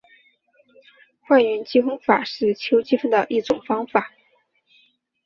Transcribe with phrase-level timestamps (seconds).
[1.19, 4.09] 换元积分法是求积分的一种方法。